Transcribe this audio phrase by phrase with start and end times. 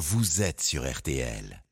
[0.00, 1.62] vous êtes sur RTL.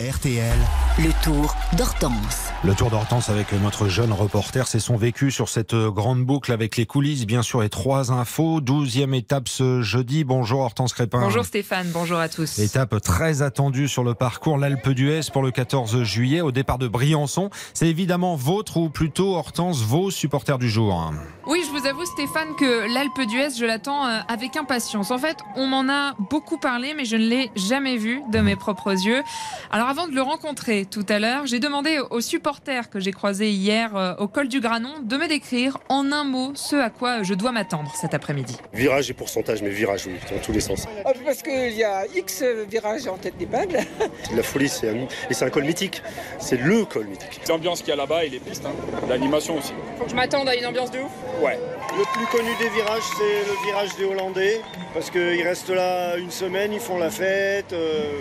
[0.00, 0.56] RTL,
[0.98, 2.50] Le tour d'Hortense.
[2.62, 6.76] Le tour d'Hortense avec notre jeune reporter, c'est son vécu sur cette grande boucle avec
[6.76, 8.60] les coulisses, bien sûr, et trois infos.
[8.60, 10.22] Douzième étape ce jeudi.
[10.22, 11.20] Bonjour Hortense Crépin.
[11.20, 12.60] Bonjour Stéphane, bonjour à tous.
[12.60, 16.86] Étape très attendue sur le parcours, l'Alpe d'Huez pour le 14 juillet, au départ de
[16.86, 17.50] Briançon.
[17.74, 21.12] C'est évidemment votre ou plutôt Hortense, vos supporters du jour.
[21.46, 25.10] Oui, je vous avoue Stéphane que l'Alpe d'Huez, je l'attends euh, avec impatience.
[25.10, 28.54] En fait, on m'en a beaucoup parlé, mais je ne l'ai jamais vu de mes
[28.54, 29.22] propres yeux.
[29.70, 33.50] Alors avant de le rencontrer tout à l'heure, j'ai demandé aux supporters que j'ai croisés
[33.50, 37.22] hier euh, au col du Granon de me décrire en un mot ce à quoi
[37.22, 38.56] je dois m'attendre cet après-midi.
[38.72, 40.86] Virage et pourcentage, mais virage, oui, dans tous les sens.
[41.04, 43.80] Ah, Parce qu'il y a X virages en tête d'épingle.
[44.22, 46.02] C'est de la folie, c'est un, et c'est un col mythique.
[46.38, 47.40] C'est le col mythique.
[47.48, 48.72] L'ambiance qu'il y a là-bas et les pistes, hein.
[49.06, 49.74] l'animation aussi.
[49.98, 51.10] Faut que je m'attende à une ambiance de ouf
[51.42, 51.58] Ouais.
[51.96, 54.60] Le plus connu des virages, c'est le virage des Hollandais,
[54.94, 57.72] parce qu'ils restent là une semaine, ils font la fête.
[57.72, 58.12] euh,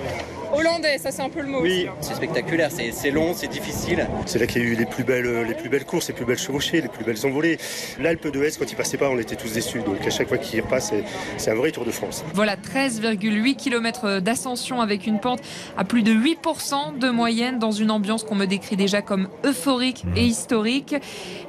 [0.53, 1.61] Hollandais, ça c'est un peu le mot.
[1.61, 4.07] Oui, C'est spectaculaire, c'est long, c'est difficile.
[4.25, 6.25] c'est là qu'il y a eu les plus belles, les plus belles courses, les plus
[6.25, 7.57] belles chevauchées, les plus belles envolées.
[7.99, 9.79] L'Alpe d'Huez, quand il passait pas, on était tous déçus.
[9.81, 11.03] Donc à chaque fois qu'il repasse, c'est-
[11.37, 12.23] c'est un vrai Tour de France.
[12.33, 15.39] Voilà, 13,8 km d'ascension avec une pente
[15.77, 20.03] à plus de 8% de moyenne dans une ambiance qu'on me décrit déjà comme euphorique
[20.15, 20.95] et historique.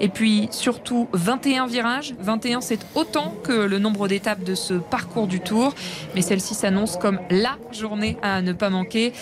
[0.00, 2.14] Et puis surtout 21 virages.
[2.18, 5.74] 21, c'est autant que le nombre d'étapes de ce parcours du Tour.
[6.14, 9.12] Mais celle-ci s'annonce comme la journée à ne pas manquer.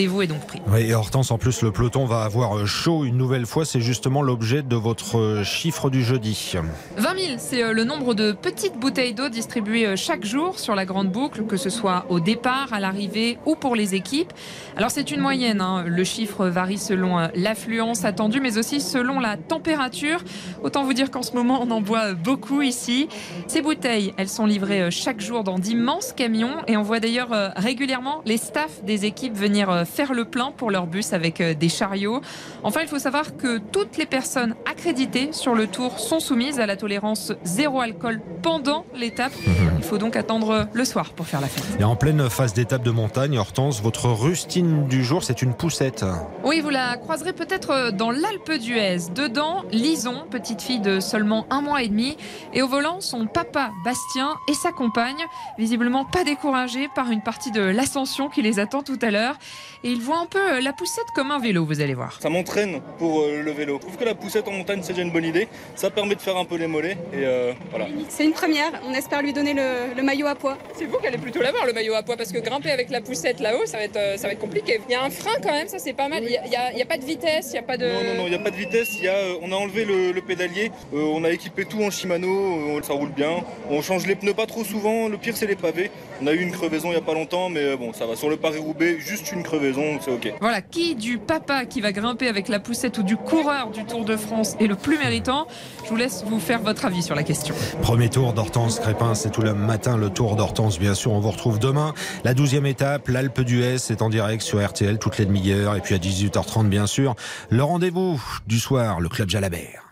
[0.00, 0.62] Rendez-vous est donc pris.
[0.72, 3.66] Oui, et Hortense, en plus, le peloton va avoir chaud une nouvelle fois.
[3.66, 6.54] C'est justement l'objet de votre chiffre du jeudi.
[6.96, 10.74] 20 000, c'est euh, le nombre de petites bouteilles d'eau distribuées euh, chaque jour sur
[10.74, 14.32] la grande boucle, que ce soit au départ, à l'arrivée ou pour les équipes.
[14.74, 15.84] Alors c'est une moyenne, hein.
[15.86, 20.24] le chiffre varie selon euh, l'affluence attendue, mais aussi selon la température.
[20.62, 23.08] Autant vous dire qu'en ce moment, on en boit beaucoup ici.
[23.48, 28.22] Ces bouteilles, elles sont livrées chaque jour dans d'immenses camions et on voit d'ailleurs régulièrement
[28.24, 32.20] les staffs des équipes venir faire le plein pour leur bus avec euh, des chariots.
[32.62, 36.66] Enfin, il faut savoir que toutes les personnes accréditées sur le tour sont soumises à
[36.66, 39.32] la tolérance zéro alcool pendant l'étape.
[39.76, 41.64] Il faut donc attendre le soir pour faire la fête.
[41.80, 46.04] Et en pleine phase d'étape de montagne, Hortense, votre rustine du jour, c'est une poussette.
[46.44, 49.10] Oui, vous la croiserez peut-être dans l'Alpe d'Huez.
[49.14, 52.16] Dedans, Lison, petite fille de seulement un mois et demi.
[52.52, 55.24] Et au volant, son papa, Bastien, et sa compagne,
[55.58, 59.36] visiblement pas découragés par une partie de l'ascension qui les attend tout à l'heure.
[59.82, 62.18] Et ils voient un peu la poussette comme un vélo, vous allez voir.
[62.20, 63.76] Ça m'entraîne pour euh, le vélo.
[63.80, 65.48] Je trouve que la poussette en montagne, c'est déjà une bonne idée.
[65.74, 66.98] Ça permet de faire un peu les mollets.
[67.14, 67.86] Et euh, voilà.
[68.10, 70.58] C'est une première, on espère lui donner le, le maillot à poids.
[70.74, 73.00] C'est vous qui allez plutôt l'avoir, le maillot à poids, parce que grimper avec la
[73.00, 74.80] poussette là-haut, ça va être, euh, ça va être compliqué.
[74.88, 76.24] Il y a un frein quand même, ça c'est pas mal.
[76.24, 77.86] Il n'y a, il y a pas de vitesse, il n'y a pas de.
[77.86, 78.96] Non, non, non, il n'y a pas de vitesse.
[78.98, 80.70] Il y a, euh, on a enlevé le, le pédalier.
[80.92, 82.28] Euh, on a équipé tout en Shimano.
[82.76, 83.44] euh, ça roule bien.
[83.70, 85.08] On change les pneus pas trop souvent.
[85.08, 85.90] Le pire, c'est les pavés.
[86.22, 88.14] On a eu une crevaison il n'y a pas longtemps, mais euh, bon, ça va.
[88.14, 89.69] Sur le Paris-Roubaix, juste une crevaison,
[90.00, 90.34] c'est ok.
[90.40, 94.04] Voilà, qui du papa qui va grimper avec la poussette ou du coureur du Tour
[94.04, 95.46] de France est le plus méritant?
[95.84, 97.54] Je vous laisse vous faire votre avis sur la question.
[97.82, 101.12] Premier tour d'Hortense Crépin, c'est tout le matin le tour d'Hortense, bien sûr.
[101.12, 101.94] On vous retrouve demain.
[102.24, 105.76] La douzième étape, l'Alpe d'Huez, c'est en direct sur RTL toutes les demi-heures.
[105.76, 107.14] Et puis à 18h30, bien sûr,
[107.48, 109.89] le rendez-vous du soir, le Club Jalabert.